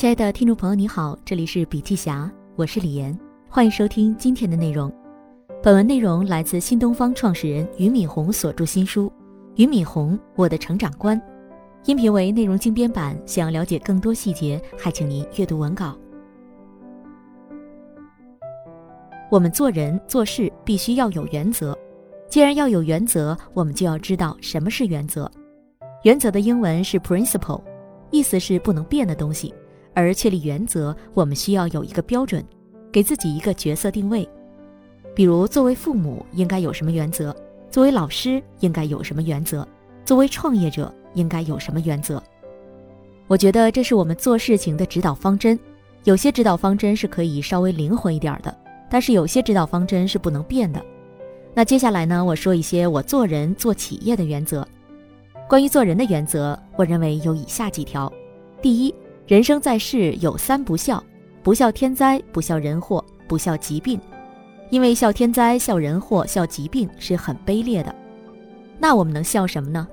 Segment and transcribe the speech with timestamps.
[0.00, 3.14] 亲爱的听众朋友，你好，这里是笔记侠，我是李岩，
[3.50, 4.90] 欢迎收听今天的内容。
[5.62, 9.08] 本文内容来自新东方创始人俞敏洪所著新书
[9.56, 11.20] 《俞敏洪：我的成长观》，
[11.84, 13.14] 音频为内容精编版。
[13.26, 15.94] 想要了解更多细节，还请您阅读文稿。
[19.30, 21.78] 我们做人做事必须要有原则，
[22.26, 25.30] 既然要有原则，我们就要知道什么是原则。
[26.04, 27.60] 原则的英文是 principle，
[28.10, 29.52] 意思是不能变的东西。
[30.00, 32.44] 而确立原则，我们需要有一个标准，
[32.90, 34.28] 给自己一个角色定位。
[35.14, 37.34] 比如，作为父母应该有什么原则？
[37.70, 39.66] 作为老师应该有什么原则？
[40.04, 42.22] 作为创业者应该有什么原则？
[43.26, 45.58] 我觉得这是我们做事情的指导方针。
[46.04, 48.56] 有些指导方针是可以稍微灵活一点的，
[48.88, 50.82] 但是有些指导方针是不能变的。
[51.52, 52.24] 那接下来呢？
[52.24, 54.66] 我说一些我做人做企业的原则。
[55.48, 58.10] 关于做人的原则，我认为有以下几条：
[58.62, 58.94] 第一，
[59.30, 61.00] 人生在世有三不孝：
[61.40, 63.96] 不孝天灾，不孝人祸，不孝疾病。
[64.70, 67.94] 因为笑天灾、笑人祸、笑疾病是很卑劣的，
[68.76, 69.86] 那我们能笑什么呢？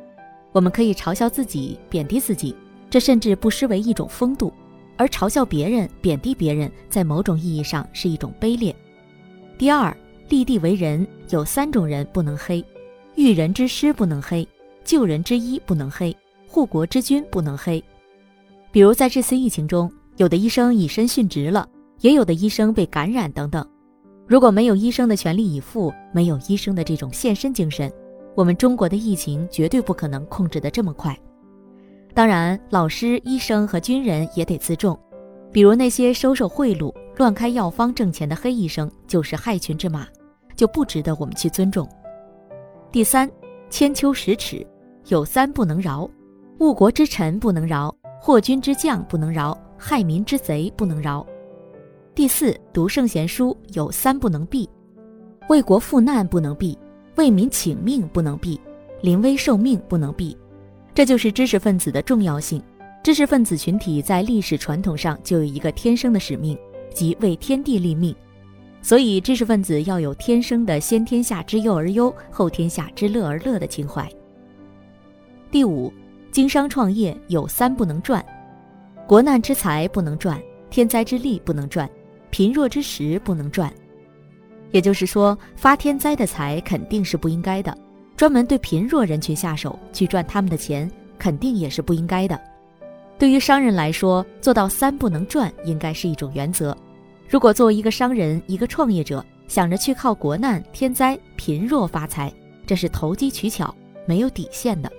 [0.54, 2.56] 我们可以嘲笑自己、贬低自己，
[2.90, 4.52] 这甚至不失为一种风度；
[4.96, 8.76] 而嘲笑别人、贬低别人，在某种意义上是一种卑劣。
[9.56, 9.96] 第二，
[10.30, 12.66] 立地为人，有三种人不能黑：
[13.14, 14.48] 育人之师不能黑，
[14.84, 17.84] 救人之医不能黑，护国之君不能黑。
[18.72, 21.68] 比如在这次疫情中，有的医生以身殉职了，
[22.02, 23.68] 也有的医生被感染等等。
[24.28, 27.92] 如果没有医生的全力以赴，没有医生的这种献身精神，
[28.36, 31.18] 我们中国的疫情绝对不可能控制得这么快。
[32.14, 35.00] 当然，老师、医生和军人也得自重，
[35.52, 40.06] 比如那些收受贿赂、乱开药方挣钱的黑医生，就是害群之马，
[40.56, 41.88] 就不值得我们去尊重。
[42.92, 43.30] 第三，
[43.70, 44.66] 千秋十尺，
[45.08, 46.10] 有三不能饶：
[46.60, 51.26] 误国之臣不能饶，祸君之将不能饶，害民之贼不能饶。
[52.14, 54.70] 第四，读圣贤书有三不能避：
[55.50, 56.78] 为国赴难不能避，
[57.16, 58.60] 为民请命不能避，
[59.02, 60.36] 临危受命不能避。
[60.94, 62.62] 这就是知识分子的重要性。
[63.04, 66.58] 知识分子群体在历史传统上就有一个天生的使命，
[66.94, 68.14] 即为天地立命。
[68.82, 74.10] 所以，知识分子要有天生的先天下之忧而忧，后天下之乐而乐的情怀。
[75.50, 75.94] 第五，
[76.32, 78.24] 经商创业有三不能赚：
[79.08, 81.90] 国难之财不能赚，天灾之利不能赚。
[82.30, 83.74] 贫弱之时不能赚，
[84.72, 87.76] 也就是说，发天灾的财肯定是不应该的。
[88.18, 92.40] 专门对贫弱人群下手去赚他们的钱，肯定也是不应该的。
[93.18, 96.78] 对于商人来说，做到三不能赚，应该是一种原则。
[97.30, 102.32] 如果作为一个商人、一个创业者，想着去靠国难、天灾、贫弱发财，
[102.66, 103.74] 这是投机取巧、
[104.06, 104.92] 没有底线的。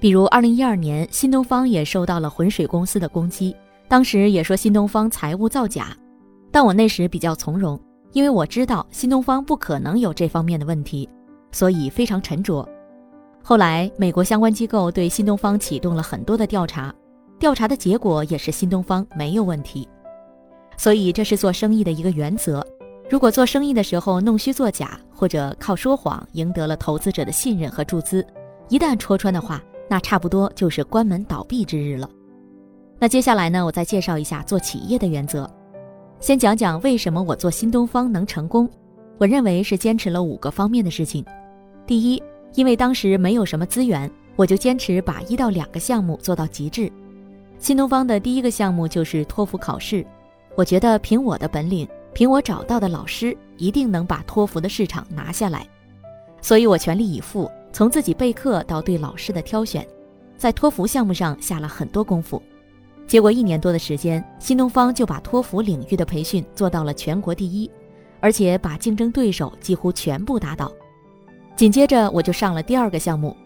[0.00, 3.54] 比如，二零一二年，新东方也受到了浑水公司的攻击，
[3.88, 5.88] 当时也说新东方财务造假。
[6.52, 7.78] 但我那时比较从容，
[8.12, 11.08] 因为我知道新东方不可能有这方面的问题，
[11.50, 12.66] 所以非常沉着。
[13.42, 16.94] 后来，美国相关机构对新东方启动了很多的调查，
[17.38, 19.88] 调查的结果也是新东方没有问题。
[20.76, 22.64] 所以，这是做生意的一个原则：
[23.10, 28.24] 如果做生意的时候弄虚作假，或者靠说谎赢得了投资者的信任和注资，
[28.68, 32.08] 一旦戳穿的话，那差不多就是关门倒闭之日了。
[32.98, 35.48] 那接下来呢，我再介绍一下做企业的原则。
[36.20, 38.68] 先讲讲为什么我做新东方能成功，
[39.18, 41.24] 我认为是坚持了五个方面的事情。
[41.86, 42.22] 第一，
[42.54, 46.90] 因为当时没有什么资源，我就坚持把一到两个项目做到极致。
[47.58, 50.04] 新东方的第一个项目就是托福考试，
[50.56, 55.66] 我觉得凭我的本领，凭我找到的老师，一定能把托福的市场拿下来。
[56.40, 59.86] 所以我全力以赴，从自己备课到对老师的挑选，
[60.36, 62.42] 在托福项目上下了很多功夫。
[63.06, 67.70] 结果一年多的时间，新东方就把托福领域的培训做到了全国第一，
[68.20, 70.70] 而且把竞争对手几乎全部打倒。
[71.56, 73.36] 紧接着我就上了第二个项目，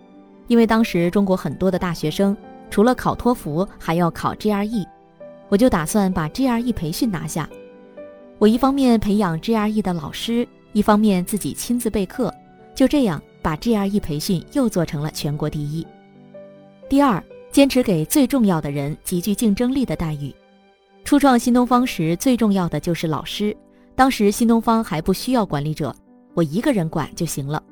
[0.48, 2.36] 因为当时中国很多的大学生
[2.70, 4.84] 除了考托福还要考 GRE，
[5.48, 7.48] 我就打算把 GRE 培训拿下。
[8.38, 12.34] 我一方面培养 GRE 的老师，一方面自己亲自备课，
[12.74, 15.86] 就这样把 GRE 培训又做成了全国第一。
[16.88, 17.22] 第二。
[17.52, 20.34] 坚持给最重要的人极具竞争力的待遇。
[21.04, 23.54] 初创新东方时，最重要的就是老师。
[23.94, 25.94] 当时新东方还不需要管理者，
[26.32, 27.62] 我一个人管就行了。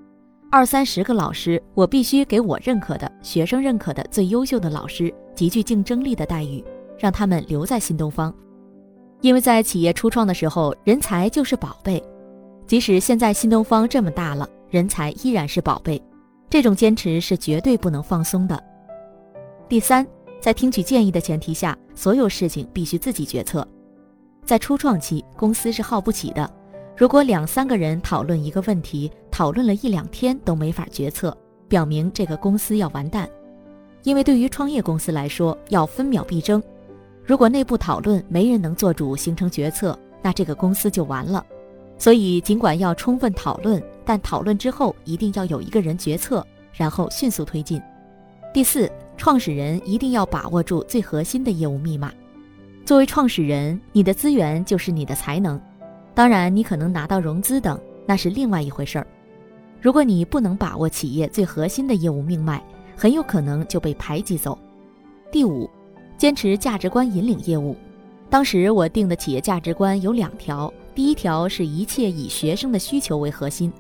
[0.50, 6.62] 二三十个老师，我必须给我认可的学生认可的最优秀的老师极具竞争力的待遇，
[6.99, 8.31] 让他们留在新东方。
[9.23, 12.02] 因为在企业初创的时候，人才就是宝贝。
[12.66, 16.00] 即使现在新东方这么大了，人才依然是宝贝。
[16.49, 18.61] 这种坚持是绝对不能放松的。
[19.69, 20.06] 第三，
[20.40, 23.67] 在听取建议的前提下，所有事情必须自己决策。
[24.44, 26.50] 在初创期，公司是耗不起的。
[26.96, 31.37] 如果两三个人讨论一个问题，讨论了一两天都没法决策，
[31.69, 33.28] 表明这个公司要完蛋。
[34.02, 36.61] 因为对于创业公司来说，要分秒必争。
[37.25, 41.44] 如果内部讨论没人能做主形成决策，那这个公司就完了。
[41.96, 43.81] 所以，尽管要充分讨论，
[44.11, 47.81] 但讨论之后一定要有一个人决策，然后迅速推进。
[48.53, 52.12] 第四，创始人一定要把握住最核心的业务密码。
[52.85, 55.61] 作为创始人，你的资源就是你的才能。
[56.12, 59.07] 当然，你可能拿到融资等，那是另外一回事儿。
[59.81, 62.61] 如果你不能把握企业最核心的业务命脉，
[62.97, 64.59] 很有可能就被排挤走。
[65.31, 65.71] 第五，
[66.19, 67.77] 坚持价值观引领业务。
[68.29, 73.73] 当时我定的企业价值观有两条，第一条是一切以学生的需求为核心，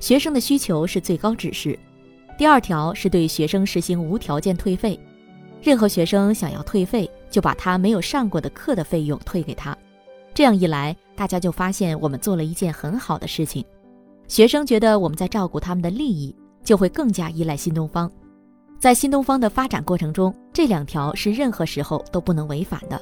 [0.00, 1.78] 学生的需求是最高指示；
[2.36, 4.98] 第二条是对学生实行无条件退费，
[5.62, 9.76] 任何学生想要退费，就把他没有上过的课的费用退给他。
[10.32, 13.62] 这样一来，大家就发现我们做了一件很好的事情，
[14.26, 18.10] 学生觉得我们在照顾他们的利益，就会更加依赖新东方。
[18.78, 22.98] 在新东方的发展过程中，这两条是任何时候都不能违反的。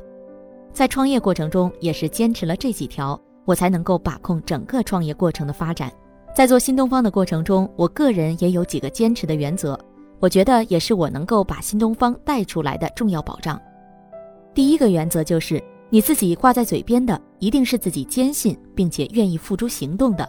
[0.73, 5.93] 在创业过程中，也是坚持了这几条，我才能够把控整个创业过程的发展。
[6.35, 9.79] 在做新东方的过程中，我个人也有几个坚持的原则，
[10.21, 13.61] 我觉得也是我能够把新东方带出来的重要保障。
[14.55, 20.29] 第一个原则就是，你自己挂在嘴边的一定是自己坚信并且愿意付诸行动的。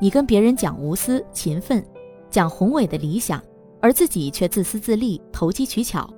[0.00, 1.84] 你跟别人讲无私、勤奋，
[2.30, 3.42] 讲宏伟的理想。
[3.80, 6.08] 而自己却自私自利、投机取巧，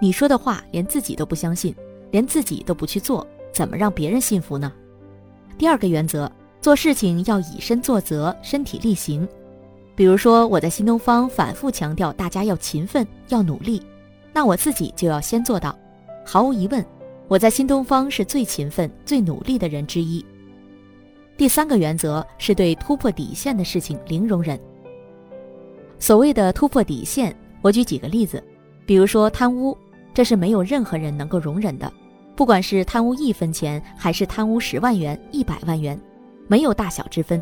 [0.00, 1.74] 你说的话连自己都不相信，
[2.10, 4.72] 连自己都不去做，怎么让别人信服呢？
[5.58, 9.26] 第二个原则，做事情要以身作则、身体力行。
[9.94, 13.82] 比如说，我在新东方反复强调大家要勤奋、要努力，
[14.32, 15.76] 那我自己就要先做到。
[16.24, 16.84] 毫无疑问，
[17.28, 20.24] 我在新东方是最勤奋、最努力的人之一。
[21.36, 24.60] 第三个原则是对突破底线的事情零容忍。
[25.98, 28.42] 所谓的突破底线，我举几个例子，
[28.84, 29.76] 比如说贪污，
[30.12, 31.90] 这是没有任何人能够容忍的，
[32.36, 35.98] 不管是贪污一分钱，还是贪污十万元、一百万元，
[36.50, 37.40] 没有大小之分，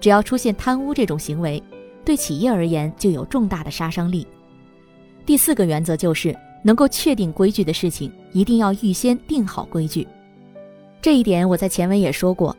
[0.00, 1.62] 只要出现贪污这种行为，
[2.04, 4.26] 对企业而言就有重大的杀伤力。
[5.24, 10.06] 第四个原则就是能够确定规矩的事情，一定要预先定好规矩。
[11.00, 12.54] 这一点我在前文也说过，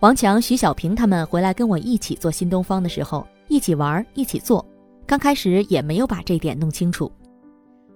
[0.00, 4.64] 王强、徐小平他们回来跟我一起做新东方的时候，一起玩，一起做。
[5.06, 7.12] 刚开始也没有把这点弄清楚，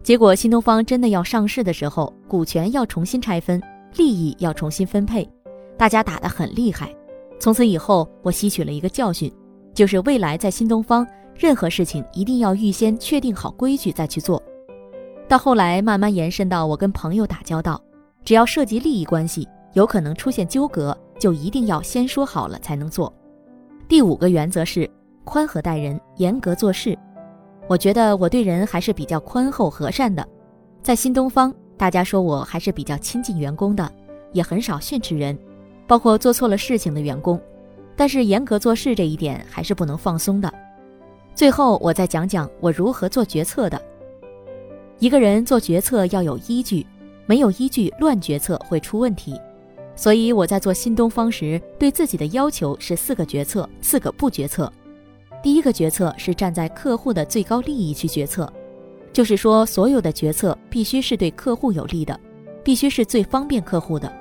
[0.02, 3.62] 结果新东方真的要上市的时候，股权要重新拆分，
[3.96, 5.26] 利益要重新分配，
[5.78, 6.94] 大家打得很厉害。
[7.38, 9.32] 从此以后，我吸取了一个教训，
[9.74, 14.42] 就是未来在新东方，任何事情一定要预先确定好规矩再去做。
[15.28, 17.80] 到后来慢慢延伸到我跟朋友打交道，
[18.24, 23.12] 只要涉及利益关系，有可能出现纠葛，就一定要先说好了才能做。
[23.88, 24.88] 第五个原则是。
[25.28, 26.96] 宽和待人，严格做事。
[27.66, 30.24] 我觉得我对人还是比较宽厚和善的。
[30.80, 33.90] 在新东方，大家说我还是比较亲近员工的，
[34.32, 35.36] 也很少训斥人，
[35.86, 37.40] 包括做错了事情的员工。
[37.96, 40.52] 但是严格做事这一点还是不能放松的。
[41.34, 43.80] 最后，我再讲讲我如何做决策的。
[44.98, 46.86] 一个人做决策要有依据，
[47.26, 49.38] 没有依据乱决策会出问题。
[49.94, 54.70] 所以我在做新东方时，对自己的要求是四个决策，四个不决策。
[55.42, 58.50] 第一个决策是站在客户的最高利益去决策，
[59.11, 62.18] 就是说，所有的决策必须是对客户有利的，
[62.62, 64.12] 必须是最方便客户的，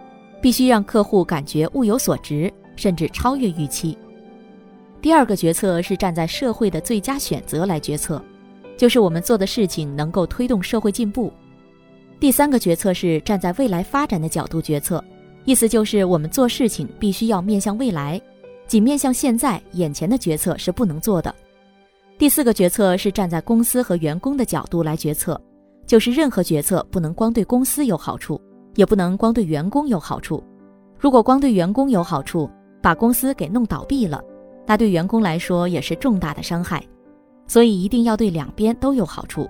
[0.45, 3.97] 必须让客户感觉物有所值，甚至超越预期。
[5.01, 8.21] 第二个决策是站在社会的最佳选择来决策，
[8.77, 11.33] 就是我们做的事情能够推动社会进步。
[12.19, 15.03] 第三个决策是站在未来发展的角度决策，
[15.45, 18.21] 意思就是我们做事情必须要面向未来。
[18.67, 21.33] 仅面向现在眼前的决策是不能做的。
[22.19, 25.41] 第四个决策是站在公司和员工的角度来决策，
[25.87, 28.39] 就是任何决策不能光对公司有好处，
[28.75, 30.43] 也不能光对员工有好处。
[30.97, 32.49] 如果光对员工有好处，
[32.81, 34.23] 把公司给弄倒闭了，
[34.65, 36.83] 那对员工来说也是重大的伤害。
[37.47, 39.47] 所以一定要对两边都有好处。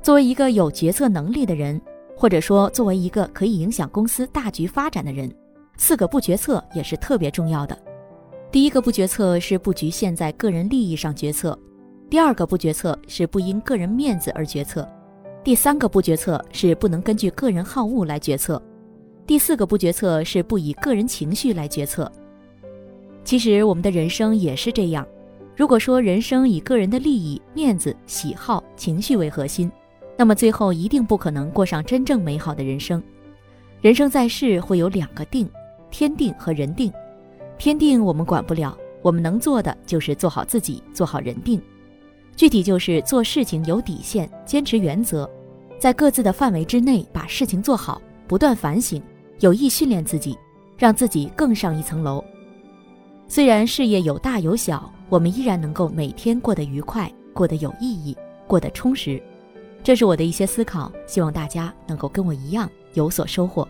[0.00, 1.80] 作为一个有决策能力的人，
[2.16, 5.30] 或者说作为一个可以影响公司大局发展的人。
[5.76, 7.76] 四个不决策也是特别重要的。
[8.50, 11.52] 第一个不决策是不局限在个人利益上决策；
[12.10, 14.82] 第二个不决策是不因个人面子而决策；
[15.44, 18.62] 第三个不决策是不能根据个人好恶来决策；
[19.26, 22.10] 第四个不决策是不以个人情绪来决策。
[23.24, 25.04] 其实我们的人生也是这样。
[25.56, 29.70] 如果说人生以个人的利益、面子、喜好、情绪为核心，
[30.16, 33.02] 那么最后一定不可能过上真正美好的人生。
[33.80, 35.50] 人生在世会有两个定，
[35.90, 36.92] 天定和人定。
[37.58, 41.60] 天定我们管不了，我们能做的就是做好自己，做好人定。
[42.36, 45.28] 具体就是做事情有底线，坚持原则，
[45.78, 49.00] 在各自的范围之内把事情做好，不断反省，
[49.40, 50.36] 有意训练自己，
[50.76, 52.24] 让自己更上一层楼。
[53.28, 59.22] 虽然事业有大有小，我们依然能够每天过得愉快，过得有意义，过得充实。
[59.84, 63.66] 这是我的一些思考，希望大家能够跟我一样有所收获。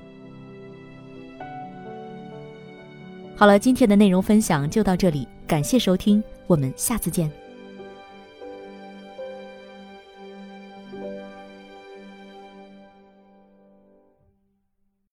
[3.34, 7.41] 好了，今天的内容分享就到这里，感谢收听，我们下次见。